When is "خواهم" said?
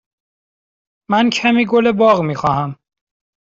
2.35-2.75